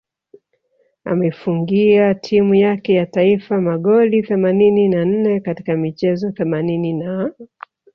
[1.05, 7.31] Ameifungia timu yake ya taifa magoli themanini na nne katika michezo themanini na